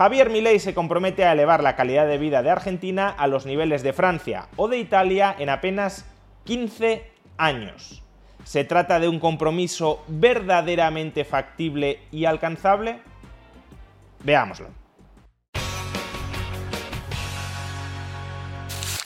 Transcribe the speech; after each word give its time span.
Javier 0.00 0.30
Milei 0.30 0.58
se 0.58 0.72
compromete 0.72 1.26
a 1.26 1.32
elevar 1.32 1.62
la 1.62 1.76
calidad 1.76 2.06
de 2.06 2.16
vida 2.16 2.42
de 2.42 2.48
Argentina 2.48 3.10
a 3.10 3.26
los 3.26 3.44
niveles 3.44 3.82
de 3.82 3.92
Francia 3.92 4.48
o 4.56 4.66
de 4.66 4.78
Italia 4.78 5.36
en 5.38 5.50
apenas 5.50 6.06
15 6.44 7.04
años. 7.36 8.02
¿Se 8.44 8.64
trata 8.64 8.98
de 8.98 9.08
un 9.08 9.20
compromiso 9.20 10.02
verdaderamente 10.08 11.26
factible 11.26 12.00
y 12.10 12.24
alcanzable? 12.24 13.02
Veámoslo. 14.24 14.68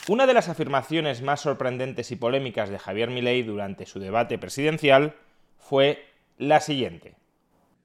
Una 0.07 0.29
de 0.29 0.35
las 0.35 0.49
afirmaciones 0.49 1.23
más 1.23 1.41
sorprendentes 1.41 2.13
y 2.13 2.15
polémicas 2.15 2.69
de 2.69 2.79
Javier 2.79 3.11
Milei 3.11 3.43
durante 3.43 3.85
su 3.87 3.99
debate 3.99 4.39
presidencial 4.39 5.17
fue 5.59 6.07
la 6.39 6.61
siguiente. 6.61 7.17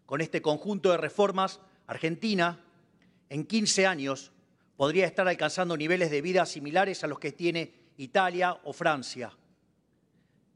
Con 0.06 0.22
este 0.22 0.44
conjunto 0.44 0.92
de 0.92 0.98
reformas, 0.98 1.60
Argentina 1.88 2.60
en 3.30 3.46
15 3.46 3.86
años 3.86 4.32
podría 4.76 5.06
estar 5.06 5.28
alcanzando 5.28 5.78
niveles 5.78 6.12
de 6.12 6.22
vida 6.22 6.46
similares 6.46 7.04
a 7.04 7.08
los 7.08 7.20
que 7.20 7.32
tiene 7.32 7.74
Italia 7.98 8.58
o 8.64 8.74
Francia. 8.74 9.32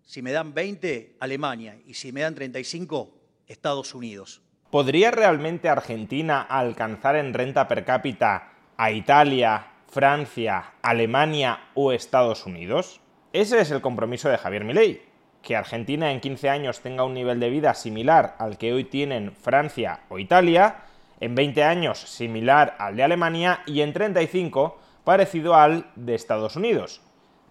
Si 0.02 0.22
me 0.22 0.32
dan 0.32 0.54
20, 0.54 1.18
Alemania, 1.20 1.78
y 1.86 1.94
si 1.94 2.12
me 2.12 2.22
dan 2.22 2.36
35, 2.36 3.18
Estados 3.48 3.94
Unidos. 3.94 4.42
¿Podría 4.70 5.12
realmente 5.12 5.70
Argentina 5.70 6.42
alcanzar 6.42 7.16
en 7.16 7.34
renta 7.34 7.68
per 7.68 7.86
cápita 7.86 8.54
a 8.76 8.92
Italia, 8.92 9.68
Francia, 9.88 10.74
Alemania 10.82 11.70
o 11.76 11.92
Estados 11.92 12.46
Unidos? 12.46 13.02
Ese 13.34 13.60
es 13.60 13.72
el 13.72 13.82
compromiso 13.82 14.30
de 14.30 14.38
Javier 14.38 14.64
Milei, 14.64 15.02
que 15.42 15.56
Argentina 15.56 16.12
en 16.12 16.22
15 16.22 16.50
años 16.50 16.82
tenga 16.82 17.04
un 17.04 17.14
nivel 17.14 17.40
de 17.40 17.50
vida 17.50 17.74
similar 17.74 18.36
al 18.40 18.58
que 18.58 18.74
hoy 18.74 18.86
tienen 18.86 19.34
Francia 19.34 20.02
o 20.10 20.18
Italia, 20.18 20.86
en 21.24 21.36
20 21.36 21.64
años 21.64 22.00
similar 22.00 22.76
al 22.80 22.96
de 22.96 23.04
Alemania 23.04 23.62
y 23.66 23.82
en 23.82 23.94
35 23.94 24.78
parecido 25.04 25.56
al 25.56 25.88
de 25.96 26.16
Estados 26.16 26.56
Unidos. 26.56 27.02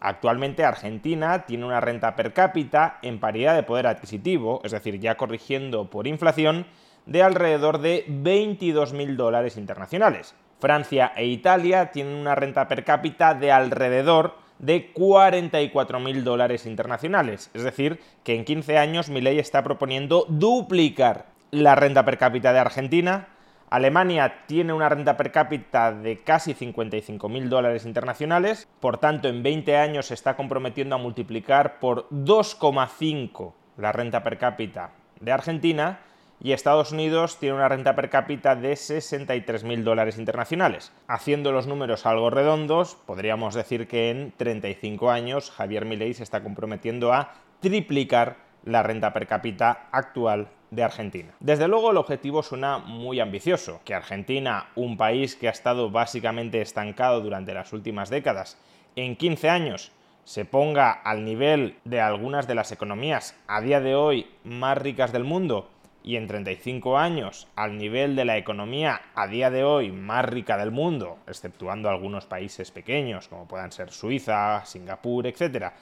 Actualmente 0.01 0.65
Argentina 0.65 1.47
tiene 1.47 1.65
una 1.65 1.81
renta 1.81 2.17
per 2.17 2.33
cápita 2.33 2.99
en 3.03 3.21
paridad 3.21 3.55
de 3.55 3.63
poder 3.63 3.87
adquisitivo, 3.87 4.61
es 4.65 4.73
decir, 4.73 4.99
ya 4.99 5.17
corrigiendo 5.17 5.89
por 5.91 6.07
inflación, 6.07 6.67
de 7.07 7.23
alrededor 7.23 7.79
de 7.79 8.05
22.000 8.07 9.17
dólares 9.17 9.57
internacionales. 9.57 10.35
Francia 10.61 11.13
e 11.17 11.27
Italia 11.27 11.91
tienen 11.91 12.15
una 12.15 12.35
renta 12.35 12.69
per 12.69 12.85
cápita 12.85 13.35
de 13.35 13.53
alrededor 13.53 14.35
de 14.59 14.93
44.000 14.95 16.23
dólares 16.23 16.67
internacionales. 16.67 17.51
Es 17.55 17.63
decir, 17.63 18.01
que 18.23 18.37
en 18.37 18.45
15 18.45 18.79
años 18.79 19.09
mi 19.09 19.21
ley 19.21 19.39
está 19.39 19.63
proponiendo 19.65 20.27
duplicar 20.29 21.27
la 21.51 21.75
renta 21.75 22.05
per 22.05 22.19
cápita 22.19 22.53
de 22.53 22.61
Argentina. 22.61 23.29
Alemania 23.73 24.45
tiene 24.47 24.75
una 24.75 24.91
renta 24.91 25.17
per 25.17 25.33
cápita 25.33 25.93
de 25.93 26.19
casi 26.23 26.53
55.000 26.53 27.49
dólares 27.49 27.87
internacionales, 27.87 28.69
por 28.81 28.99
tanto 28.99 29.29
en 29.29 29.43
20 29.43 29.79
años 29.79 30.09
se 30.09 30.15
está 30.15 30.37
comprometiendo 30.37 30.95
a 30.95 30.99
multiplicar 30.99 31.79
por 31.81 32.07
2,5 32.11 33.55
la 33.79 33.91
renta 33.91 34.23
per 34.23 34.37
cápita 34.37 34.91
de 35.21 35.33
Argentina 35.33 36.01
y 36.39 36.53
Estados 36.53 36.93
Unidos 36.93 37.39
tiene 37.39 37.55
una 37.55 37.69
renta 37.71 37.97
per 37.97 38.11
cápita 38.11 38.57
de 38.57 38.75
63.000 38.75 39.83
dólares 39.85 40.19
internacionales. 40.19 40.93
Haciendo 41.09 41.51
los 41.51 41.67
números 41.67 42.05
algo 42.05 42.29
redondos, 42.29 42.97
podríamos 43.07 43.55
decir 43.55 43.89
que 43.89 44.11
en 44.11 44.33
35 44.33 45.11
años 45.11 45.51
Javier 45.51 45.87
Milei 45.87 46.13
se 46.13 46.25
está 46.25 46.43
comprometiendo 46.43 47.15
a 47.15 47.33
triplicar 47.61 48.37
la 48.67 48.83
renta 48.83 49.15
per 49.15 49.27
cápita 49.27 49.89
actual 49.93 50.49
de 50.73 50.83
Argentina. 50.83 51.35
Desde 51.39 51.69
luego 51.69 51.91
el 51.91 51.99
objetivo 51.99 52.43
suena 52.43 52.79
muy 52.79 53.21
ambicioso, 53.21 53.81
que 53.85 53.95
Argentina, 53.95 54.71
un 54.75 54.97
país 54.97 55.37
que 55.37 55.49
ha 55.49 55.53
estado 55.53 55.91
básicamente 55.91 56.63
estancado 56.63 57.21
durante 57.21 57.53
las 57.53 57.75
últimas 57.75 58.09
décadas, 58.09 58.57
en 58.97 59.15
15 59.15 59.51
años 59.51 59.93
se 60.25 60.47
ponga 60.47 60.91
al 60.91 61.25
nivel 61.25 61.77
de 61.85 62.01
algunas 62.01 62.47
de 62.47 62.55
las 62.55 62.73
economías 62.73 63.37
a 63.47 63.61
día 63.61 63.81
de 63.81 63.95
hoy 63.95 64.27
más 64.45 64.79
ricas 64.79 65.13
del 65.13 65.25
mundo 65.25 65.69
y 66.03 66.17
en 66.17 66.27
35 66.27 66.97
años 66.97 67.49
al 67.55 67.77
nivel 67.77 68.17
de 68.17 68.25
la 68.25 68.39
economía 68.39 69.03
a 69.15 69.27
día 69.27 69.51
de 69.51 69.65
hoy 69.65 69.93
más 69.93 70.25
rica 70.25 70.57
del 70.57 70.71
mundo, 70.71 71.19
exceptuando 71.27 71.91
algunos 71.91 72.25
países 72.25 72.71
pequeños 72.71 73.29
como 73.29 73.47
puedan 73.47 73.73
ser 73.73 73.91
Suiza, 73.91 74.65
Singapur, 74.65 75.27
etc., 75.27 75.73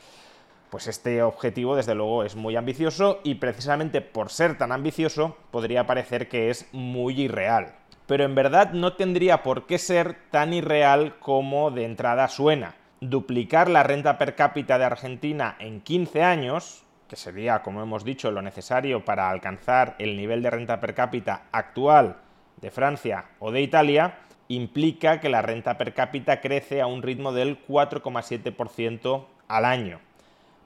pues 0.71 0.87
este 0.87 1.23
objetivo 1.23 1.77
desde 1.77 1.95
luego 1.95 2.25
es 2.25 2.37
muy 2.37 2.57
ambicioso 2.57 3.21
y 3.25 3.35
precisamente 3.35 4.01
por 4.01 4.31
ser 4.31 4.57
tan 4.57 4.73
ambicioso 4.73 5.37
podría 5.51 5.87
parecer 5.87 6.29
que 6.29 6.49
es 6.49 6.69
muy 6.73 7.21
irreal. 7.21 7.75
Pero 8.07 8.25
en 8.25 8.35
verdad 8.35 8.73
no 8.73 8.95
tendría 8.95 9.43
por 9.43 9.67
qué 9.67 9.79
ser 9.79 10.17
tan 10.31 10.53
irreal 10.53 11.19
como 11.19 11.71
de 11.71 11.85
entrada 11.85 12.29
suena. 12.29 12.77
Duplicar 13.01 13.69
la 13.69 13.83
renta 13.83 14.19
per 14.19 14.35
cápita 14.35 14.79
de 14.79 14.85
Argentina 14.85 15.57
en 15.59 15.81
15 15.81 16.23
años, 16.23 16.85
que 17.09 17.17
sería, 17.17 17.63
como 17.63 17.83
hemos 17.83 18.05
dicho, 18.05 18.31
lo 18.31 18.43
necesario 18.43 19.05
para 19.05 19.31
alcanzar 19.31 19.97
el 19.99 20.17
nivel 20.17 20.43
de 20.43 20.51
renta 20.51 20.81
per 20.81 20.95
cápita 20.95 21.45
actual 21.51 22.17
de 22.61 22.71
Francia 22.71 23.27
o 23.39 23.51
de 23.51 23.63
Italia, 23.63 24.19
implica 24.49 25.21
que 25.21 25.29
la 25.29 25.43
renta 25.43 25.79
per 25.79 25.95
cápita 25.95 26.41
crece 26.41 26.81
a 26.81 26.87
un 26.87 27.03
ritmo 27.03 27.33
del 27.33 27.65
4,7% 27.67 29.25
al 29.49 29.65
año. 29.65 30.01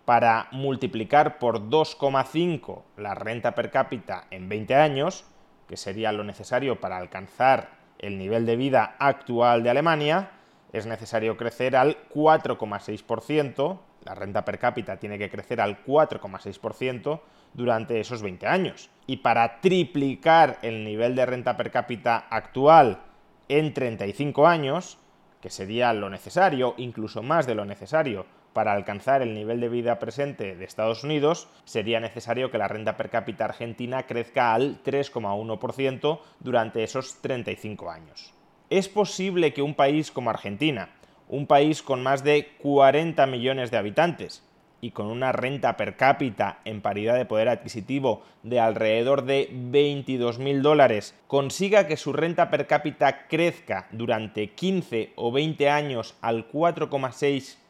Para 0.04 0.48
multiplicar 0.52 1.38
por 1.38 1.70
2,5 1.70 2.82
la 2.98 3.14
renta 3.14 3.54
per 3.54 3.70
cápita 3.70 4.26
en 4.30 4.48
20 4.48 4.74
años, 4.74 5.24
que 5.66 5.76
sería 5.76 6.12
lo 6.12 6.24
necesario 6.24 6.78
para 6.78 6.98
alcanzar 6.98 7.70
el 7.98 8.18
nivel 8.18 8.44
de 8.44 8.56
vida 8.56 8.96
actual 8.98 9.62
de 9.62 9.70
Alemania, 9.70 10.30
es 10.72 10.86
necesario 10.86 11.36
crecer 11.36 11.74
al 11.76 11.96
4,6%, 12.10 13.78
la 14.04 14.14
renta 14.14 14.44
per 14.44 14.58
cápita 14.58 14.98
tiene 14.98 15.18
que 15.18 15.30
crecer 15.30 15.60
al 15.60 15.82
4,6% 15.84 17.20
durante 17.54 18.00
esos 18.00 18.20
20 18.20 18.46
años. 18.46 18.90
Y 19.06 19.18
para 19.18 19.60
triplicar 19.60 20.58
el 20.60 20.84
nivel 20.84 21.14
de 21.14 21.24
renta 21.24 21.56
per 21.56 21.70
cápita 21.70 22.26
actual 22.28 23.00
en 23.48 23.72
35 23.72 24.46
años, 24.46 24.98
que 25.40 25.48
sería 25.48 25.92
lo 25.94 26.10
necesario, 26.10 26.74
incluso 26.76 27.22
más 27.22 27.46
de 27.46 27.54
lo 27.54 27.64
necesario, 27.64 28.26
para 28.54 28.72
alcanzar 28.72 29.20
el 29.20 29.34
nivel 29.34 29.60
de 29.60 29.68
vida 29.68 29.98
presente 29.98 30.56
de 30.56 30.64
Estados 30.64 31.04
Unidos, 31.04 31.48
sería 31.64 32.00
necesario 32.00 32.50
que 32.50 32.56
la 32.56 32.68
renta 32.68 32.96
per 32.96 33.10
cápita 33.10 33.44
argentina 33.44 34.04
crezca 34.04 34.54
al 34.54 34.82
3,1% 34.82 36.20
durante 36.40 36.82
esos 36.82 37.20
35 37.20 37.90
años. 37.90 38.32
¿Es 38.70 38.88
posible 38.88 39.52
que 39.52 39.60
un 39.60 39.74
país 39.74 40.10
como 40.10 40.30
Argentina, 40.30 40.88
un 41.28 41.46
país 41.46 41.82
con 41.82 42.02
más 42.02 42.24
de 42.24 42.52
40 42.62 43.26
millones 43.26 43.70
de 43.70 43.76
habitantes 43.76 44.42
y 44.80 44.90
con 44.90 45.06
una 45.06 45.32
renta 45.32 45.76
per 45.76 45.96
cápita 45.96 46.58
en 46.66 46.82
paridad 46.82 47.16
de 47.16 47.24
poder 47.24 47.48
adquisitivo 47.48 48.22
de 48.42 48.60
alrededor 48.60 49.24
de 49.24 49.48
22.000 49.50 50.60
dólares, 50.60 51.14
consiga 51.26 51.86
que 51.86 51.96
su 51.96 52.12
renta 52.12 52.50
per 52.50 52.66
cápita 52.66 53.26
crezca 53.26 53.88
durante 53.92 54.50
15 54.50 55.12
o 55.16 55.32
20 55.32 55.70
años 55.70 56.16
al 56.20 56.46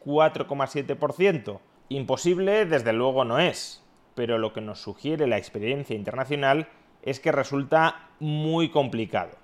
4,6-4,7%? 0.05 1.61
Imposible, 1.89 2.67
desde 2.67 2.93
luego, 2.93 3.25
no 3.25 3.39
es, 3.39 3.83
pero 4.15 4.39
lo 4.39 4.53
que 4.53 4.61
nos 4.61 4.81
sugiere 4.81 5.27
la 5.27 5.39
experiencia 5.39 5.97
internacional 5.97 6.69
es 7.03 7.21
que 7.21 7.33
resulta 7.33 8.09
muy 8.21 8.71
complicado. 8.71 9.37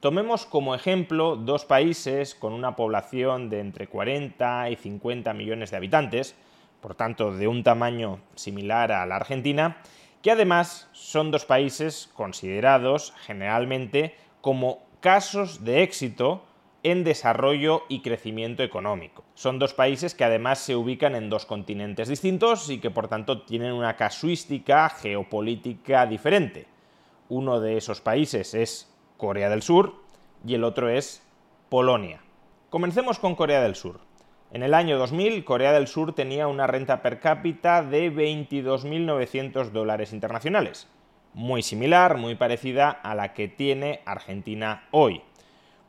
Tomemos 0.00 0.46
como 0.46 0.76
ejemplo 0.76 1.34
dos 1.34 1.64
países 1.64 2.36
con 2.36 2.52
una 2.52 2.76
población 2.76 3.50
de 3.50 3.58
entre 3.58 3.88
40 3.88 4.70
y 4.70 4.76
50 4.76 5.34
millones 5.34 5.72
de 5.72 5.76
habitantes, 5.76 6.36
por 6.80 6.94
tanto 6.94 7.32
de 7.32 7.48
un 7.48 7.64
tamaño 7.64 8.20
similar 8.36 8.92
a 8.92 9.04
la 9.06 9.16
Argentina, 9.16 9.78
que 10.22 10.30
además 10.30 10.88
son 10.92 11.32
dos 11.32 11.44
países 11.44 12.10
considerados 12.14 13.12
generalmente 13.26 14.14
como 14.40 14.86
casos 15.00 15.64
de 15.64 15.82
éxito 15.82 16.44
en 16.90 17.04
desarrollo 17.04 17.84
y 17.88 18.00
crecimiento 18.00 18.62
económico. 18.62 19.24
Son 19.34 19.58
dos 19.58 19.74
países 19.74 20.14
que 20.14 20.24
además 20.24 20.58
se 20.58 20.76
ubican 20.76 21.14
en 21.14 21.30
dos 21.30 21.46
continentes 21.46 22.08
distintos 22.08 22.70
y 22.70 22.78
que 22.78 22.90
por 22.90 23.08
tanto 23.08 23.42
tienen 23.42 23.72
una 23.72 23.96
casuística 23.96 24.88
geopolítica 24.88 26.06
diferente. 26.06 26.66
Uno 27.28 27.60
de 27.60 27.76
esos 27.76 28.00
países 28.00 28.54
es 28.54 28.92
Corea 29.16 29.50
del 29.50 29.62
Sur 29.62 29.94
y 30.46 30.54
el 30.54 30.64
otro 30.64 30.88
es 30.88 31.22
Polonia. 31.68 32.20
Comencemos 32.70 33.18
con 33.18 33.34
Corea 33.34 33.62
del 33.62 33.74
Sur. 33.74 34.00
En 34.50 34.62
el 34.62 34.72
año 34.72 34.98
2000, 34.98 35.44
Corea 35.44 35.72
del 35.72 35.88
Sur 35.88 36.14
tenía 36.14 36.46
una 36.48 36.66
renta 36.66 37.02
per 37.02 37.20
cápita 37.20 37.82
de 37.82 38.10
22.900 38.10 39.70
dólares 39.72 40.14
internacionales, 40.14 40.88
muy 41.34 41.62
similar, 41.62 42.16
muy 42.16 42.34
parecida 42.34 42.90
a 42.90 43.14
la 43.14 43.34
que 43.34 43.48
tiene 43.48 44.00
Argentina 44.06 44.88
hoy. 44.90 45.22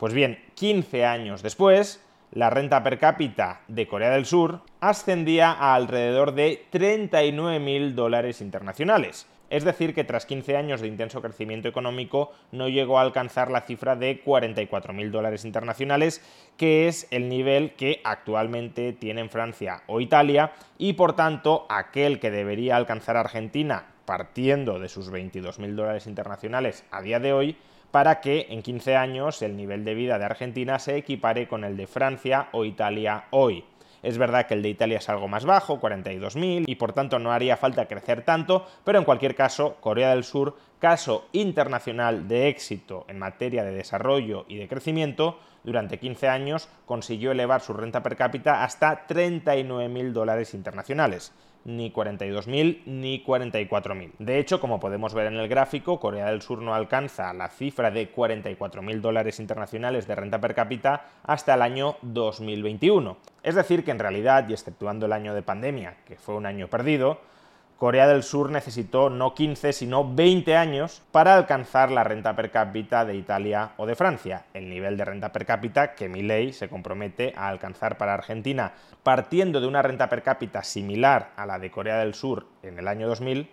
Pues 0.00 0.14
bien, 0.14 0.38
15 0.54 1.04
años 1.04 1.42
después, 1.42 2.02
la 2.32 2.48
renta 2.48 2.82
per 2.82 2.98
cápita 2.98 3.60
de 3.68 3.86
Corea 3.86 4.08
del 4.08 4.24
Sur 4.24 4.62
ascendía 4.80 5.52
a 5.52 5.74
alrededor 5.74 6.32
de 6.32 6.64
39.000 6.72 7.92
dólares 7.92 8.40
internacionales, 8.40 9.26
es 9.50 9.62
decir, 9.62 9.94
que 9.94 10.04
tras 10.04 10.24
15 10.24 10.56
años 10.56 10.80
de 10.80 10.88
intenso 10.88 11.20
crecimiento 11.20 11.68
económico 11.68 12.32
no 12.50 12.70
llegó 12.70 12.98
a 12.98 13.02
alcanzar 13.02 13.50
la 13.50 13.60
cifra 13.60 13.94
de 13.94 14.24
44.000 14.24 15.10
dólares 15.10 15.44
internacionales, 15.44 16.24
que 16.56 16.88
es 16.88 17.06
el 17.10 17.28
nivel 17.28 17.74
que 17.74 18.00
actualmente 18.02 18.94
tienen 18.94 19.28
Francia 19.28 19.82
o 19.86 20.00
Italia, 20.00 20.52
y 20.78 20.94
por 20.94 21.14
tanto 21.14 21.66
aquel 21.68 22.20
que 22.20 22.30
debería 22.30 22.76
alcanzar 22.76 23.18
Argentina 23.18 23.84
partiendo 24.06 24.78
de 24.78 24.88
sus 24.88 25.12
22.000 25.12 25.74
dólares 25.74 26.06
internacionales 26.06 26.86
a 26.90 27.02
día 27.02 27.20
de 27.20 27.34
hoy, 27.34 27.58
para 27.90 28.20
que 28.20 28.46
en 28.50 28.62
15 28.62 28.96
años 28.96 29.42
el 29.42 29.56
nivel 29.56 29.84
de 29.84 29.94
vida 29.94 30.18
de 30.18 30.24
Argentina 30.24 30.78
se 30.78 30.96
equipare 30.96 31.48
con 31.48 31.64
el 31.64 31.76
de 31.76 31.86
Francia 31.86 32.48
o 32.52 32.64
Italia 32.64 33.24
hoy. 33.30 33.64
Es 34.02 34.16
verdad 34.16 34.46
que 34.46 34.54
el 34.54 34.62
de 34.62 34.70
Italia 34.70 34.98
es 34.98 35.08
algo 35.08 35.28
más 35.28 35.44
bajo, 35.44 35.78
42.000, 35.78 36.64
y 36.66 36.74
por 36.76 36.92
tanto 36.92 37.18
no 37.18 37.32
haría 37.32 37.56
falta 37.56 37.86
crecer 37.86 38.22
tanto, 38.22 38.66
pero 38.84 38.98
en 38.98 39.04
cualquier 39.04 39.34
caso, 39.34 39.76
Corea 39.80 40.10
del 40.10 40.24
Sur, 40.24 40.56
caso 40.80 41.28
internacional 41.32 42.26
de 42.26 42.48
éxito 42.48 43.04
en 43.08 43.18
materia 43.18 43.62
de 43.62 43.72
desarrollo 43.72 44.46
y 44.48 44.56
de 44.56 44.66
crecimiento, 44.66 45.38
durante 45.62 45.98
15 45.98 46.28
años 46.28 46.68
consiguió 46.86 47.32
elevar 47.32 47.60
su 47.60 47.74
renta 47.74 48.02
per 48.02 48.16
cápita 48.16 48.64
hasta 48.64 49.06
39.000 49.06 50.12
dólares 50.12 50.54
internacionales 50.54 51.32
ni 51.64 51.92
42.000 51.92 52.82
ni 52.86 53.22
44.000. 53.24 54.12
De 54.18 54.38
hecho, 54.38 54.60
como 54.60 54.80
podemos 54.80 55.14
ver 55.14 55.26
en 55.26 55.36
el 55.36 55.48
gráfico, 55.48 56.00
Corea 56.00 56.30
del 56.30 56.42
Sur 56.42 56.62
no 56.62 56.74
alcanza 56.74 57.32
la 57.32 57.48
cifra 57.48 57.90
de 57.90 58.12
44.000 58.14 59.00
dólares 59.00 59.40
internacionales 59.40 60.06
de 60.06 60.14
renta 60.14 60.40
per 60.40 60.54
cápita 60.54 61.04
hasta 61.22 61.54
el 61.54 61.62
año 61.62 61.96
2021. 62.02 63.16
Es 63.42 63.54
decir, 63.54 63.84
que 63.84 63.90
en 63.90 63.98
realidad, 63.98 64.48
y 64.48 64.52
exceptuando 64.52 65.06
el 65.06 65.12
año 65.12 65.34
de 65.34 65.42
pandemia, 65.42 65.96
que 66.06 66.16
fue 66.16 66.34
un 66.34 66.46
año 66.46 66.68
perdido, 66.68 67.20
Corea 67.80 68.06
del 68.06 68.22
Sur 68.24 68.50
necesitó 68.50 69.08
no 69.08 69.34
15, 69.34 69.72
sino 69.72 70.14
20 70.14 70.54
años 70.54 71.00
para 71.12 71.34
alcanzar 71.34 71.90
la 71.90 72.04
renta 72.04 72.36
per 72.36 72.50
cápita 72.50 73.06
de 73.06 73.16
Italia 73.16 73.70
o 73.78 73.86
de 73.86 73.94
Francia, 73.94 74.44
el 74.52 74.68
nivel 74.68 74.98
de 74.98 75.06
renta 75.06 75.32
per 75.32 75.46
cápita 75.46 75.94
que 75.94 76.06
ley 76.10 76.52
se 76.52 76.68
compromete 76.68 77.32
a 77.34 77.48
alcanzar 77.48 77.96
para 77.96 78.12
Argentina, 78.12 78.74
partiendo 79.02 79.62
de 79.62 79.66
una 79.66 79.80
renta 79.80 80.10
per 80.10 80.22
cápita 80.22 80.62
similar 80.62 81.30
a 81.36 81.46
la 81.46 81.58
de 81.58 81.70
Corea 81.70 82.00
del 82.00 82.12
Sur 82.12 82.48
en 82.62 82.78
el 82.78 82.86
año 82.86 83.08
2000, 83.08 83.48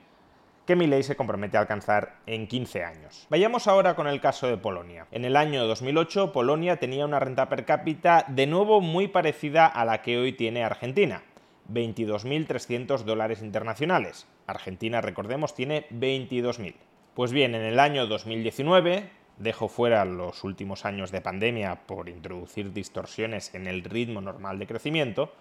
que 0.65 0.75
ley 0.75 1.03
se 1.03 1.15
compromete 1.15 1.55
a 1.55 1.61
alcanzar 1.61 2.17
en 2.25 2.47
15 2.47 2.83
años. 2.83 3.27
Vayamos 3.29 3.69
ahora 3.69 3.95
con 3.95 4.07
el 4.07 4.19
caso 4.19 4.47
de 4.47 4.57
Polonia. 4.57 5.07
En 5.11 5.23
el 5.23 5.37
año 5.37 5.65
2008, 5.67 6.33
Polonia 6.33 6.75
tenía 6.75 7.05
una 7.05 7.21
renta 7.21 7.47
per 7.47 7.63
cápita 7.63 8.25
de 8.27 8.45
nuevo 8.45 8.81
muy 8.81 9.07
parecida 9.07 9.67
a 9.67 9.85
la 9.85 10.01
que 10.01 10.17
hoy 10.17 10.33
tiene 10.33 10.65
Argentina, 10.65 11.23
22.300 11.71 13.03
dólares 13.03 13.41
internacionales. 13.41 14.27
Argentina, 14.47 15.01
recordemos, 15.01 15.53
tiene 15.53 15.87
22.000. 15.89 16.75
Pues 17.13 17.31
bien, 17.31 17.55
en 17.55 17.63
el 17.63 17.79
año 17.79 18.07
2019, 18.07 19.09
dejo 19.37 19.67
fuera 19.67 20.05
los 20.05 20.43
últimos 20.43 20.85
años 20.85 21.11
de 21.11 21.21
pandemia 21.21 21.87
por 21.87 22.09
introducir 22.09 22.73
distorsiones 22.73 23.53
en 23.53 23.67
el 23.67 23.83
ritmo 23.83 24.21
normal 24.21 24.59
de 24.59 24.67
crecimiento, 24.67 25.31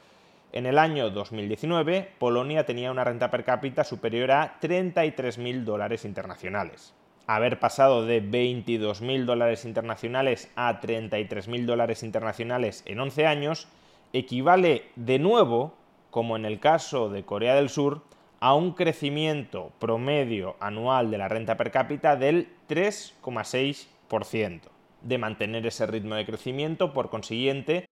en 0.53 0.65
el 0.65 0.79
año 0.79 1.11
2019 1.11 2.13
Polonia 2.19 2.65
tenía 2.65 2.91
una 2.91 3.05
renta 3.05 3.31
per 3.31 3.45
cápita 3.45 3.85
superior 3.85 4.31
a 4.31 4.59
33.000 4.61 5.65
dólares 5.65 6.05
internacionales. 6.05 6.95
Haber 7.27 7.59
pasado 7.59 8.07
de 8.07 8.23
22.000 8.23 9.25
dólares 9.25 9.65
internacionales 9.65 10.51
a 10.55 10.81
33.000 10.81 11.67
dólares 11.67 12.03
internacionales 12.03 12.83
en 12.87 13.01
11 13.01 13.27
años 13.27 13.69
equivale 14.13 14.85
de 14.95 15.19
nuevo 15.19 15.75
como 16.17 16.35
en 16.35 16.47
el 16.47 16.61
caso 16.61 17.11
de 17.11 17.27
Corea 17.27 17.57
del 17.57 17.69
Sur, 17.69 18.01
a 18.41 18.55
un 18.55 18.73
crecimiento 18.73 19.73
promedio 19.79 20.57
anual 20.61 21.11
de 21.11 21.19
la 21.19 21.29
renta 21.29 21.59
per 21.59 21.71
cápita 21.71 22.17
del 22.17 22.49
3,6%. 22.71 24.63
De 25.03 25.19
mantener 25.19 25.67
ese 25.67 25.87
ritmo 25.87 26.15
de 26.15 26.25
crecimiento, 26.25 26.95
por 26.95 27.11
consiguiente. 27.11 27.85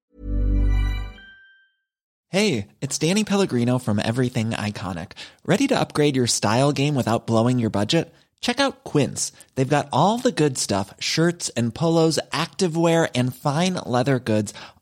Hey, 2.31 2.69
it's 2.81 2.97
Danny 2.97 3.23
Pellegrino 3.23 3.77
from 3.77 3.99
Everything 3.99 4.53
Iconic. 4.53 5.11
¿Ready 5.45 5.67
to 5.67 5.79
upgrade 5.79 6.15
your 6.15 6.25
style 6.25 6.71
game 6.71 6.95
without 6.95 7.27
blowing 7.27 7.59
your 7.59 7.69
budget? 7.69 8.11
Check 8.41 8.59
out 8.59 8.83
Quince. 8.83 9.33
They've 9.53 9.69
got 9.69 9.87
all 9.91 10.17
the 10.17 10.31
good 10.31 10.57
stuff 10.57 10.95
shirts 10.99 11.49
and 11.55 11.75
polos, 11.75 12.19
activewear, 12.31 13.07
and 13.13 13.35
fine 13.35 13.75
leather 13.85 14.17
goods 14.17 14.51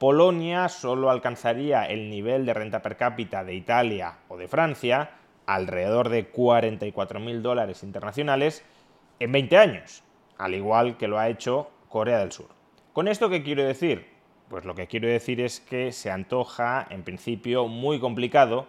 Polonia 0.00 0.70
solo 0.70 1.10
alcanzaría 1.10 1.84
el 1.84 2.08
nivel 2.08 2.46
de 2.46 2.54
renta 2.54 2.80
per 2.80 2.96
cápita 2.96 3.44
de 3.44 3.52
Italia 3.52 4.20
o 4.28 4.38
de 4.38 4.48
Francia 4.48 5.10
alrededor 5.44 6.08
de 6.08 6.32
44.000 6.32 7.42
dólares 7.42 7.82
internacionales 7.82 8.64
en 9.18 9.30
20 9.30 9.58
años, 9.58 10.02
al 10.38 10.54
igual 10.54 10.96
que 10.96 11.06
lo 11.06 11.18
ha 11.18 11.28
hecho 11.28 11.70
Corea 11.90 12.18
del 12.18 12.32
Sur. 12.32 12.48
¿Con 12.94 13.08
esto 13.08 13.28
qué 13.28 13.42
quiero 13.42 13.62
decir? 13.62 14.06
Pues 14.48 14.64
lo 14.64 14.74
que 14.74 14.86
quiero 14.86 15.06
decir 15.06 15.38
es 15.38 15.60
que 15.60 15.92
se 15.92 16.10
antoja, 16.10 16.86
en 16.88 17.02
principio, 17.02 17.68
muy 17.68 18.00
complicado 18.00 18.68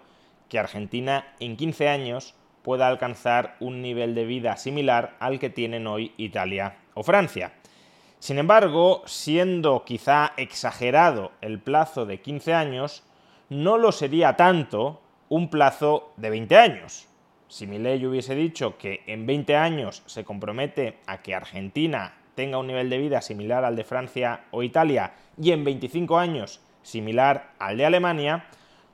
que 0.50 0.60
Argentina 0.60 1.34
en 1.40 1.56
15 1.56 1.88
años 1.88 2.36
pueda 2.62 2.90
alcanzar 2.90 3.56
un 3.62 3.82
nivel 3.82 4.16
de 4.16 4.26
vida 4.26 4.58
similar 4.58 5.16
al 5.22 5.40
que 5.40 5.50
tienen 5.50 5.88
hoy 5.88 6.12
Italia 6.18 6.80
o 6.94 7.04
Francia. 7.04 7.54
Sin 8.22 8.38
embargo, 8.38 9.02
siendo 9.08 9.84
quizá 9.84 10.34
exagerado 10.38 11.32
el 11.42 11.60
plazo 11.60 12.06
de 12.06 12.22
15 12.22 12.54
años, 12.54 13.04
no 13.50 13.80
lo 13.80 13.92
sería 13.92 14.36
tanto 14.36 15.02
un 15.28 15.50
plazo 15.50 16.14
de 16.18 16.30
20 16.30 16.56
años. 16.56 17.08
Si 17.48 17.66
mi 17.66 17.80
ley 17.80 18.06
hubiese 18.06 18.36
dicho 18.36 18.78
que 18.78 19.04
en 19.08 19.26
20 19.26 19.56
años 19.56 20.04
se 20.06 20.24
compromete 20.24 21.00
a 21.08 21.24
que 21.24 21.34
Argentina 21.34 22.14
tenga 22.36 22.60
un 22.60 22.68
nivel 22.68 22.92
de 22.92 23.00
vida 23.00 23.22
similar 23.22 23.66
al 23.66 23.76
de 23.76 23.86
Francia 23.86 24.42
o 24.52 24.62
Italia 24.62 25.14
y 25.42 25.50
en 25.52 25.64
25 25.64 26.20
años 26.20 26.62
similar 26.84 27.54
al 27.58 27.76
de 27.78 27.88
Alemania, 27.88 28.46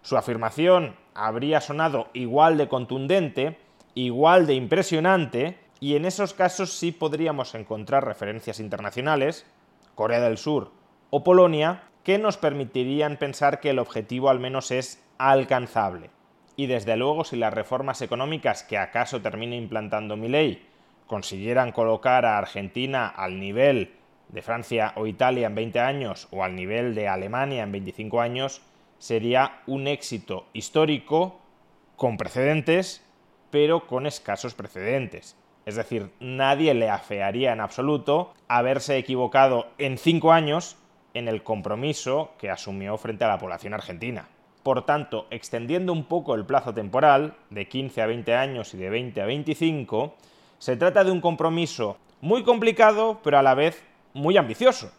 su 0.03 0.15
afirmación 0.15 0.95
habría 1.13 1.59
sonado 1.59 2.07
igual 2.13 2.57
de 2.57 2.69
contundente, 2.69 3.57
igual 3.93 4.47
de 4.47 4.53
impresionante, 4.53 5.57
Y 5.79 5.95
en 5.95 6.05
esos 6.05 6.33
casos 6.33 6.73
sí 6.73 6.91
podríamos 6.91 7.53
encontrar 7.55 8.05
referencias 8.05 8.59
internacionales, 8.59 9.45
Corea 9.95 10.19
del 10.19 10.37
Sur 10.37 10.71
o 11.09 11.23
Polonia, 11.23 11.83
que 12.03 12.17
nos 12.17 12.37
permitirían 12.37 13.17
pensar 13.17 13.59
que 13.59 13.69
el 13.69 13.79
objetivo 13.79 14.29
al 14.29 14.39
menos 14.39 14.71
es 14.71 15.03
alcanzable. 15.17 16.09
Y 16.55 16.65
desde 16.65 16.97
luego 16.97 17.23
si 17.23 17.35
las 17.35 17.53
reformas 17.53 18.01
económicas 18.01 18.63
que 18.63 18.77
acaso 18.77 19.21
termine 19.21 19.55
implantando 19.55 20.17
mi 20.17 20.29
ley 20.29 20.65
consiguieran 21.05 21.71
colocar 21.71 22.25
a 22.25 22.37
Argentina 22.37 23.07
al 23.07 23.39
nivel 23.39 23.93
de 24.29 24.41
Francia 24.41 24.93
o 24.95 25.07
Italia 25.07 25.47
en 25.47 25.55
20 25.55 25.79
años 25.79 26.27
o 26.31 26.43
al 26.43 26.55
nivel 26.55 26.93
de 26.95 27.07
Alemania 27.07 27.63
en 27.63 27.71
25 27.71 28.21
años, 28.21 28.61
sería 28.99 29.61
un 29.67 29.87
éxito 29.87 30.47
histórico 30.53 31.39
con 31.95 32.17
precedentes, 32.17 33.03
pero 33.49 33.87
con 33.87 34.05
escasos 34.05 34.53
precedentes. 34.53 35.37
Es 35.67 35.75
decir, 35.75 36.11
nadie 36.21 36.73
le 36.73 36.89
afearía 36.89 37.51
en 37.51 37.59
absoluto 37.59 38.33
haberse 38.47 38.97
equivocado 38.97 39.67
en 39.77 39.97
5 39.97 40.31
años 40.31 40.77
en 41.13 41.27
el 41.27 41.43
compromiso 41.43 42.31
que 42.39 42.49
asumió 42.49 42.97
frente 42.97 43.25
a 43.25 43.27
la 43.27 43.37
población 43.37 43.73
argentina. 43.73 44.29
Por 44.63 44.85
tanto, 44.85 45.27
extendiendo 45.29 45.91
un 45.91 46.05
poco 46.05 46.35
el 46.35 46.45
plazo 46.45 46.73
temporal, 46.73 47.35
de 47.49 47.67
15 47.67 48.01
a 48.01 48.05
20 48.05 48.33
años 48.33 48.73
y 48.73 48.77
de 48.77 48.89
20 48.89 49.21
a 49.21 49.25
25, 49.25 50.15
se 50.57 50.77
trata 50.77 51.03
de 51.03 51.11
un 51.11 51.19
compromiso 51.19 51.97
muy 52.21 52.43
complicado, 52.43 53.19
pero 53.21 53.37
a 53.37 53.43
la 53.43 53.53
vez 53.53 53.83
muy 54.13 54.37
ambicioso. 54.37 54.93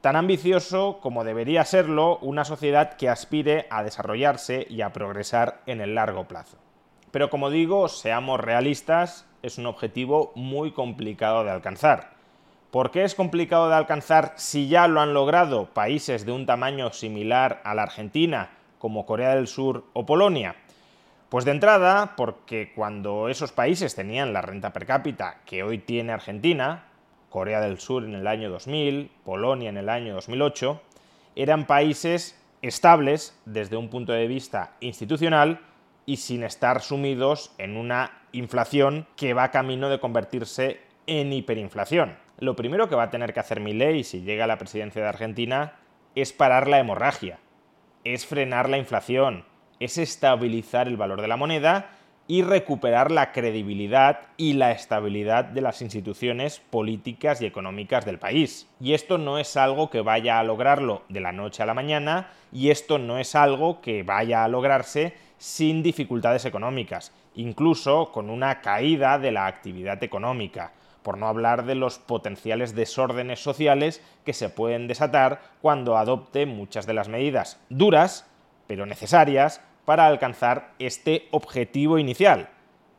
Tan 0.00 0.14
ambicioso 0.14 1.00
como 1.02 1.24
debería 1.24 1.64
serlo 1.64 2.18
una 2.18 2.44
sociedad 2.44 2.96
que 2.96 3.08
aspire 3.08 3.66
a 3.68 3.82
desarrollarse 3.82 4.64
y 4.70 4.82
a 4.82 4.92
progresar 4.92 5.60
en 5.66 5.80
el 5.80 5.96
largo 5.96 6.28
plazo. 6.28 6.58
Pero 7.10 7.30
como 7.30 7.50
digo, 7.50 7.88
seamos 7.88 8.38
realistas, 8.38 9.26
es 9.44 9.58
un 9.58 9.66
objetivo 9.66 10.32
muy 10.34 10.72
complicado 10.72 11.44
de 11.44 11.50
alcanzar. 11.50 12.14
¿Por 12.70 12.90
qué 12.90 13.04
es 13.04 13.14
complicado 13.14 13.68
de 13.68 13.74
alcanzar 13.74 14.32
si 14.36 14.68
ya 14.68 14.88
lo 14.88 15.02
han 15.02 15.12
logrado 15.12 15.66
países 15.66 16.24
de 16.24 16.32
un 16.32 16.46
tamaño 16.46 16.92
similar 16.92 17.60
a 17.62 17.74
la 17.74 17.82
Argentina, 17.82 18.50
como 18.78 19.04
Corea 19.04 19.34
del 19.34 19.46
Sur 19.46 19.84
o 19.92 20.06
Polonia? 20.06 20.56
Pues 21.28 21.44
de 21.44 21.50
entrada, 21.50 22.14
porque 22.16 22.72
cuando 22.74 23.28
esos 23.28 23.52
países 23.52 23.94
tenían 23.94 24.32
la 24.32 24.40
renta 24.40 24.72
per 24.72 24.86
cápita 24.86 25.42
que 25.44 25.62
hoy 25.62 25.76
tiene 25.76 26.14
Argentina, 26.14 26.86
Corea 27.28 27.60
del 27.60 27.78
Sur 27.78 28.04
en 28.04 28.14
el 28.14 28.26
año 28.26 28.48
2000, 28.48 29.10
Polonia 29.24 29.68
en 29.68 29.76
el 29.76 29.90
año 29.90 30.14
2008, 30.14 30.80
eran 31.36 31.66
países 31.66 32.40
estables 32.62 33.38
desde 33.44 33.76
un 33.76 33.90
punto 33.90 34.12
de 34.14 34.26
vista 34.26 34.72
institucional 34.80 35.60
y 36.06 36.16
sin 36.16 36.42
estar 36.42 36.82
sumidos 36.82 37.52
en 37.58 37.76
una 37.76 38.22
inflación 38.32 39.06
que 39.16 39.34
va 39.34 39.50
camino 39.50 39.88
de 39.88 40.00
convertirse 40.00 40.80
en 41.06 41.32
hiperinflación. 41.32 42.16
Lo 42.38 42.56
primero 42.56 42.88
que 42.88 42.96
va 42.96 43.04
a 43.04 43.10
tener 43.10 43.32
que 43.32 43.40
hacer 43.40 43.60
Milei 43.60 44.04
si 44.04 44.22
llega 44.22 44.44
a 44.44 44.48
la 44.48 44.58
presidencia 44.58 45.02
de 45.02 45.08
Argentina 45.08 45.74
es 46.14 46.32
parar 46.32 46.68
la 46.68 46.78
hemorragia, 46.78 47.38
es 48.04 48.26
frenar 48.26 48.68
la 48.68 48.78
inflación, 48.78 49.44
es 49.80 49.98
estabilizar 49.98 50.88
el 50.88 50.96
valor 50.96 51.20
de 51.20 51.28
la 51.28 51.36
moneda 51.36 51.90
y 52.26 52.42
recuperar 52.42 53.10
la 53.10 53.32
credibilidad 53.32 54.20
y 54.36 54.54
la 54.54 54.72
estabilidad 54.72 55.44
de 55.44 55.60
las 55.60 55.82
instituciones 55.82 56.60
políticas 56.70 57.42
y 57.42 57.46
económicas 57.46 58.04
del 58.06 58.18
país. 58.18 58.66
Y 58.80 58.94
esto 58.94 59.18
no 59.18 59.38
es 59.38 59.56
algo 59.56 59.90
que 59.90 60.00
vaya 60.00 60.38
a 60.38 60.44
lograrlo 60.44 61.02
de 61.08 61.20
la 61.20 61.32
noche 61.32 61.62
a 61.62 61.66
la 61.66 61.74
mañana 61.74 62.30
y 62.50 62.70
esto 62.70 62.98
no 62.98 63.18
es 63.18 63.34
algo 63.34 63.80
que 63.80 64.02
vaya 64.02 64.44
a 64.44 64.48
lograrse 64.48 65.14
sin 65.36 65.82
dificultades 65.82 66.46
económicas, 66.46 67.12
incluso 67.34 68.10
con 68.12 68.30
una 68.30 68.60
caída 68.62 69.18
de 69.18 69.32
la 69.32 69.46
actividad 69.46 70.02
económica, 70.02 70.72
por 71.02 71.18
no 71.18 71.26
hablar 71.26 71.66
de 71.66 71.74
los 71.74 71.98
potenciales 71.98 72.74
desórdenes 72.74 73.42
sociales 73.42 74.02
que 74.24 74.32
se 74.32 74.48
pueden 74.48 74.88
desatar 74.88 75.42
cuando 75.60 75.98
adopte 75.98 76.46
muchas 76.46 76.86
de 76.86 76.94
las 76.94 77.08
medidas 77.08 77.60
duras, 77.68 78.26
pero 78.66 78.86
necesarias, 78.86 79.60
para 79.84 80.06
alcanzar 80.06 80.72
este 80.78 81.28
objetivo 81.30 81.98
inicial, 81.98 82.48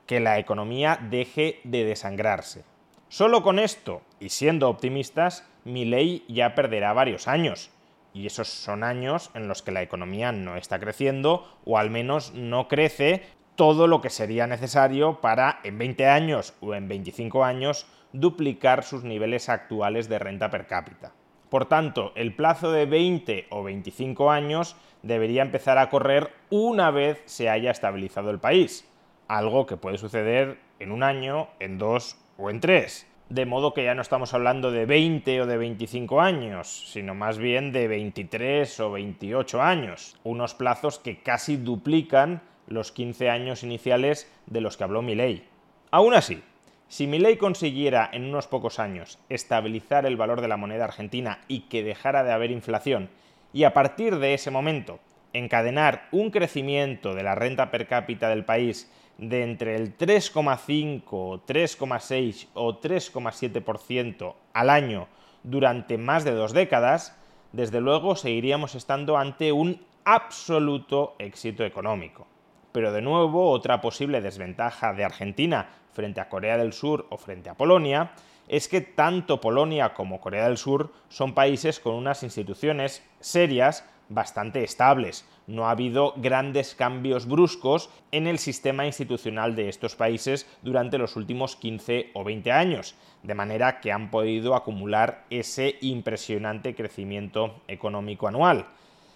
que 0.06 0.20
la 0.20 0.38
economía 0.39 1.00
deje 1.10 1.60
de 1.63 1.84
desangrarse. 1.84 2.63
Solo 3.10 3.44
con 3.44 3.60
esto, 3.60 4.01
y 4.20 4.30
siendo 4.30 4.70
optimistas, 4.70 5.48
mi 5.63 5.86
ley 5.86 6.25
ya 6.27 6.56
perderá 6.56 6.94
varios 6.94 7.27
años, 7.27 7.72
y 8.13 8.27
esos 8.27 8.48
son 8.48 8.84
años 8.84 9.32
en 9.34 9.48
los 9.48 9.62
que 9.62 9.72
la 9.72 9.82
economía 9.82 10.32
no 10.32 10.56
está 10.56 10.80
creciendo, 10.80 11.48
o 11.65 11.77
al 11.77 11.89
menos 11.89 12.34
no 12.34 12.68
crece 12.68 13.24
todo 13.56 13.88
lo 13.88 14.01
que 14.01 14.10
sería 14.10 14.48
necesario 14.48 15.22
para 15.22 15.60
en 15.63 15.77
20 15.77 16.08
años 16.08 16.54
o 16.62 16.75
en 16.75 16.88
25 16.88 17.44
años 17.44 17.88
duplicar 18.12 18.84
sus 18.84 19.04
niveles 19.04 19.50
actuales 19.50 20.08
de 20.08 20.20
renta 20.20 20.50
per 20.50 20.68
cápita. 20.68 21.13
Por 21.50 21.66
tanto, 21.66 22.12
el 22.16 22.36
plazo 22.36 22.72
de 22.72 22.86
20 22.86 23.48
o 23.50 23.64
25 23.64 24.32
años 24.32 24.75
debería 25.04 25.42
empezar 25.42 25.78
a 25.78 25.90
correr 25.90 26.32
una 26.50 26.92
vez 26.92 27.22
se 27.25 27.50
haya 27.50 27.72
estabilizado 27.72 28.32
el 28.32 28.40
país, 28.40 28.90
algo 29.28 29.66
que 29.66 29.78
puede 29.78 29.98
suceder 29.98 30.58
en 30.80 30.92
un 30.92 31.04
año, 31.04 31.48
en 31.60 31.78
dos 31.78 32.18
o 32.38 32.50
en 32.50 32.60
tres. 32.60 33.08
De 33.30 33.46
modo 33.46 33.74
que 33.74 33.84
ya 33.84 33.96
no 33.96 34.04
estamos 34.04 34.34
hablando 34.34 34.72
de 34.72 34.86
20 34.86 35.42
o 35.42 35.46
de 35.48 35.58
25 35.58 36.22
años, 36.22 36.92
sino 36.92 37.16
más 37.16 37.38
bien 37.38 37.72
de 37.72 37.88
23 37.88 38.80
o 38.82 38.92
28 38.92 39.62
años, 39.62 40.16
unos 40.24 40.54
plazos 40.54 41.00
que 41.00 41.22
casi 41.22 41.58
duplican 41.58 42.42
los 42.68 42.92
15 42.92 43.30
años 43.30 43.64
iniciales 43.64 44.32
de 44.46 44.62
los 44.62 44.78
que 44.78 44.84
habló 44.84 45.02
Milley. 45.02 45.48
Aún 45.90 46.14
así, 46.14 46.44
si 46.88 47.08
Milei 47.08 47.38
consiguiera 47.38 48.10
en 48.13 48.25
unos 48.25 48.48
pocos 48.48 48.80
años 48.80 49.20
estabilizar 49.30 50.06
el 50.06 50.18
valor 50.18 50.42
de 50.42 50.48
la 50.48 50.58
moneda 50.58 50.86
argentina 50.86 51.42
y 51.48 51.62
que 51.62 51.84
dejara 51.84 52.24
de 52.24 52.32
haber 52.32 52.51
inflación, 52.51 53.10
y 53.54 53.63
a 53.63 53.74
partir 53.74 54.20
de 54.20 54.34
ese 54.34 54.51
momento 54.51 55.00
encadenar 55.34 56.08
un 56.12 56.30
crecimiento 56.32 57.15
de 57.15 57.24
la 57.24 57.36
renta 57.36 57.72
per 57.72 57.88
cápita 57.88 58.30
del 58.30 58.46
país 58.46 58.92
de 59.18 59.44
entre 59.44 59.75
el 59.75 59.98
3,5, 59.98 61.42
3,6 61.46 62.48
o 62.54 62.80
3,7% 62.80 64.36
al 64.54 64.70
año 64.70 65.08
durante 65.44 65.98
más 65.98 66.24
de 66.24 66.32
dos 66.32 66.54
décadas, 66.54 67.18
desde 67.51 67.82
luego 67.82 68.15
seguiríamos 68.15 68.75
estando 68.75 69.18
ante 69.18 69.51
un 69.51 69.82
absoluto 70.04 71.15
éxito 71.20 71.63
económico. 71.63 72.27
Pero 72.75 72.91
de 72.91 73.01
nuevo, 73.01 73.51
otra 73.51 73.79
posible 73.79 74.20
desventaja 74.20 74.91
de 74.91 75.05
Argentina 75.05 75.70
frente 75.94 76.20
a 76.20 76.27
Corea 76.27 76.58
del 76.58 76.74
Sur 76.74 77.08
o 77.10 77.15
frente 77.15 77.50
a 77.50 77.53
Polonia 77.53 78.12
es 78.50 78.67
que 78.67 78.82
tanto 78.82 79.39
Polonia 79.39 79.94
como 79.94 80.20
Corea 80.20 80.50
del 80.50 80.58
Sur 80.58 80.91
son 81.08 81.34
países 81.34 81.79
con 81.79 81.96
unas 81.96 82.22
instituciones 82.24 83.01
serias 83.22 83.86
bastante 84.10 84.62
estables. 84.62 85.25
No 85.48 85.67
ha 85.67 85.72
habido 85.72 86.15
grandes 86.17 86.75
cambios 86.75 87.27
bruscos 87.27 87.89
en 88.12 88.27
el 88.27 88.39
sistema 88.39 88.86
institucional 88.86 89.55
de 89.55 89.70
estos 89.70 89.96
países 89.96 90.46
durante 90.62 90.98
los 90.98 91.15
últimos 91.15 91.55
15 91.55 92.10
o 92.13 92.25
20 92.25 92.51
años, 92.51 92.96
de 93.24 93.36
manera 93.36 93.79
que 93.79 93.94
han 93.94 94.12
podido 94.12 94.53
acumular 94.53 95.24
ese 95.29 95.77
impresionante 95.79 96.75
crecimiento 96.75 97.62
económico 97.70 98.27
anual. 98.27 98.67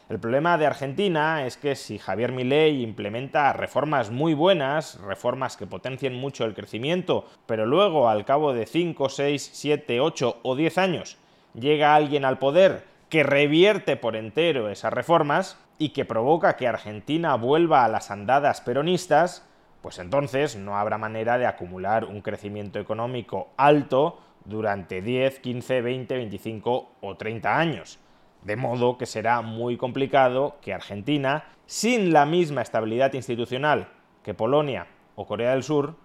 El 0.09 0.19
problema 0.19 0.57
de 0.57 0.65
Argentina 0.65 1.45
es 1.45 1.55
que 1.55 1.75
si 1.75 1.99
Javier 1.99 2.31
Milei 2.31 2.81
implementa 2.81 3.53
reformas 3.53 4.09
muy 4.09 4.33
buenas, 4.33 4.99
reformas 5.01 5.55
que 5.55 5.67
potencien 5.67 6.15
mucho 6.15 6.45
el 6.45 6.55
crecimiento, 6.55 7.27
pero 7.45 7.67
luego 7.67 8.09
al 8.09 8.25
cabo 8.25 8.51
de 8.51 8.65
5, 8.65 9.07
6, 9.07 9.51
7, 9.53 9.99
8 9.99 10.39
o 10.41 10.55
10 10.55 10.77
años 10.79 11.17
llega 11.53 11.93
alguien 11.93 12.25
al 12.25 12.39
poder 12.39 12.85
que 13.09 13.21
revierte 13.21 13.97
por 13.97 14.15
entero 14.15 14.69
esas 14.69 14.91
reformas 14.91 15.59
y 15.77 15.89
que 15.89 16.05
provoca 16.05 16.55
que 16.55 16.67
Argentina 16.67 17.35
vuelva 17.35 17.85
a 17.85 17.87
las 17.87 18.09
andadas 18.09 18.61
peronistas, 18.61 19.47
pues 19.83 19.99
entonces 19.99 20.55
no 20.55 20.75
habrá 20.75 20.97
manera 20.97 21.37
de 21.37 21.45
acumular 21.45 22.05
un 22.05 22.21
crecimiento 22.21 22.79
económico 22.79 23.49
alto 23.57 24.19
durante 24.45 25.03
10, 25.03 25.39
15, 25.39 25.81
20, 25.81 26.17
25 26.17 26.91
o 26.99 27.15
30 27.15 27.59
años. 27.59 27.99
De 28.43 28.55
modo 28.55 28.97
que 28.97 29.05
será 29.05 29.41
muy 29.41 29.77
complicado 29.77 30.57
que 30.61 30.73
Argentina, 30.73 31.45
sin 31.65 32.13
la 32.13 32.25
misma 32.25 32.61
estabilidad 32.61 33.13
institucional 33.13 33.89
que 34.23 34.33
Polonia 34.33 34.87
o 35.15 35.25
Corea 35.25 35.51
del 35.51 35.63
Sur, 35.63 35.95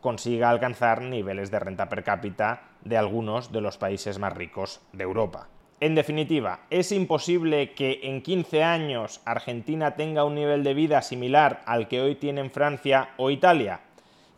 consiga 0.00 0.50
alcanzar 0.50 1.00
niveles 1.00 1.50
de 1.50 1.58
renta 1.58 1.88
per 1.88 2.04
cápita 2.04 2.62
de 2.82 2.98
algunos 2.98 3.52
de 3.52 3.60
los 3.60 3.78
países 3.78 4.18
más 4.18 4.34
ricos 4.34 4.80
de 4.92 5.04
Europa. 5.04 5.48
En 5.80 5.94
definitiva, 5.94 6.60
¿es 6.70 6.92
imposible 6.92 7.72
que 7.72 8.00
en 8.04 8.22
15 8.22 8.62
años 8.62 9.20
Argentina 9.24 9.96
tenga 9.96 10.24
un 10.24 10.34
nivel 10.34 10.62
de 10.62 10.74
vida 10.74 11.02
similar 11.02 11.62
al 11.66 11.88
que 11.88 12.00
hoy 12.00 12.14
tienen 12.14 12.50
Francia 12.50 13.10
o 13.16 13.30
Italia? 13.30 13.80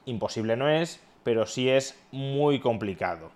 Imposible 0.06 0.56
no 0.56 0.68
es, 0.68 1.02
pero 1.24 1.46
sí 1.46 1.68
es 1.68 2.00
muy 2.10 2.60
complicado. 2.60 3.30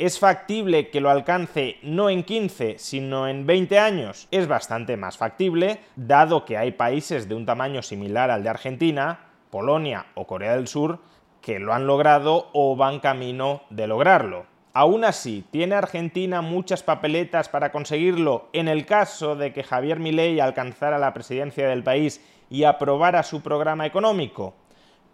¿Es 0.00 0.18
factible 0.18 0.88
que 0.88 1.02
lo 1.02 1.10
alcance 1.10 1.76
no 1.82 2.08
en 2.08 2.22
15, 2.22 2.78
sino 2.78 3.28
en 3.28 3.44
20 3.44 3.78
años? 3.78 4.28
Es 4.30 4.48
bastante 4.48 4.96
más 4.96 5.18
factible, 5.18 5.80
dado 5.94 6.46
que 6.46 6.56
hay 6.56 6.72
países 6.72 7.28
de 7.28 7.34
un 7.34 7.44
tamaño 7.44 7.82
similar 7.82 8.30
al 8.30 8.42
de 8.42 8.48
Argentina, 8.48 9.26
Polonia 9.50 10.06
o 10.14 10.26
Corea 10.26 10.56
del 10.56 10.68
Sur, 10.68 11.00
que 11.42 11.58
lo 11.58 11.74
han 11.74 11.86
logrado 11.86 12.48
o 12.54 12.76
van 12.76 13.00
camino 13.00 13.60
de 13.68 13.86
lograrlo. 13.88 14.46
Aún 14.72 15.04
así, 15.04 15.44
¿tiene 15.50 15.74
Argentina 15.74 16.40
muchas 16.40 16.82
papeletas 16.82 17.50
para 17.50 17.70
conseguirlo 17.70 18.48
en 18.54 18.68
el 18.68 18.86
caso 18.86 19.36
de 19.36 19.52
que 19.52 19.64
Javier 19.64 19.98
Milei 19.98 20.40
alcanzara 20.40 20.98
la 20.98 21.12
presidencia 21.12 21.68
del 21.68 21.82
país 21.82 22.24
y 22.48 22.64
aprobara 22.64 23.22
su 23.22 23.42
programa 23.42 23.84
económico? 23.84 24.54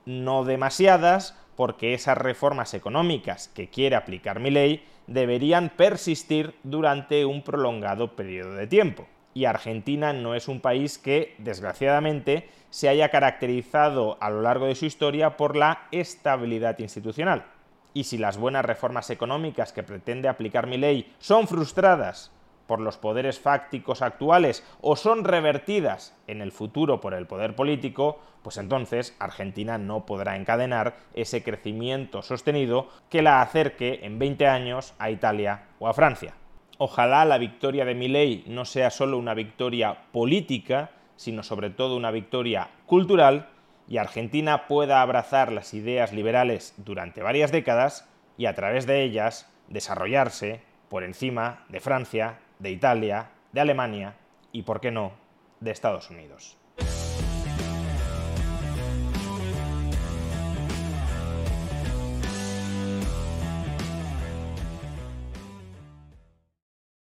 No 0.05 0.45
demasiadas, 0.45 1.35
porque 1.57 1.95
esas 1.95 2.19
reformas 2.19 2.75
económicas 2.75 3.49
que 3.49 3.69
quiere 3.69 3.97
aplicar 3.97 4.39
Milei 4.39 4.85
deberían 5.07 5.71
persistir 5.71 6.55
durante 6.63 7.25
un 7.25 7.43
prolongado 7.43 8.15
periodo 8.15 8.55
de 8.55 8.67
tiempo. 8.67 9.09
Y 9.35 9.45
Argentina 9.45 10.13
no 10.13 10.35
es 10.35 10.49
un 10.49 10.61
país 10.61 10.99
que, 10.99 11.35
desgraciadamente, 11.39 12.49
se 12.71 12.89
haya 12.89 13.11
caracterizado 13.11 14.17
a 14.21 14.31
lo 14.31 14.43
largo 14.43 14.67
de 14.67 14.75
su 14.75 14.87
historia 14.87 15.37
por 15.37 15.57
la 15.57 15.89
estabilidad 15.93 16.79
institucional. 16.79 17.45
Y 17.93 18.05
si 18.05 18.19
las 18.19 18.37
buenas 18.37 18.65
reformas 18.65 19.11
económicas 19.11 19.73
que 19.73 19.83
pretende 19.83 20.29
aplicar 20.29 20.67
Milei 20.67 21.13
son 21.19 21.49
frustradas 21.49 22.31
por 22.67 22.81
los 22.81 22.97
poderes 22.97 23.39
fácticos 23.41 24.03
actuales 24.03 24.65
o 24.81 24.97
son 24.97 25.25
revertidas 25.25 26.17
en 26.27 26.41
el 26.41 26.53
futuro 26.53 27.01
por 27.01 27.15
el 27.15 27.27
poder 27.27 27.55
político, 27.55 28.19
pues 28.43 28.57
entonces 28.59 29.17
Argentina 29.19 29.79
no 29.79 30.07
podrá 30.07 30.37
encadenar 30.37 30.97
ese 31.15 31.43
crecimiento 31.43 32.23
sostenido 32.23 32.89
que 33.11 33.23
la 33.23 33.43
acerque 33.43 34.01
en 34.03 34.19
20 34.19 34.47
años 34.47 34.95
a 34.99 35.11
Italia 35.11 35.65
o 35.79 35.89
a 35.89 35.95
Francia. 35.95 36.35
Ojalá 36.79 37.25
la 37.25 37.39
victoria 37.39 37.85
de 37.85 37.95
Milei 37.95 38.45
no 38.47 38.65
sea 38.65 38.91
solo 38.91 39.19
una 39.19 39.35
victoria 39.35 39.97
política, 40.13 40.91
sino 41.17 41.43
sobre 41.43 41.71
todo 41.71 41.97
una 41.97 42.11
victoria 42.11 42.69
cultural 42.85 43.49
y 43.89 43.99
Argentina 43.99 44.67
pueda 44.67 45.01
abrazar 45.01 45.53
las 45.53 45.73
ideas 45.73 46.13
liberales 46.13 46.75
durante 46.77 47.23
varias 47.23 47.53
décadas 47.53 48.09
y 48.37 48.47
a 48.47 48.55
través 48.55 48.87
de 48.87 49.03
ellas 49.03 49.51
desarrollarse 49.69 50.61
por 50.89 51.03
encima 51.03 51.65
de 51.69 51.81
Francia, 51.81 52.39
de 52.59 52.71
Italia, 52.71 53.31
de 53.53 53.61
Alemania 53.61 54.15
y, 54.53 54.63
por 54.63 54.81
qué 54.81 54.91
no, 54.91 55.13
de 55.61 55.71
Estados 55.71 56.11
Unidos. 56.11 56.57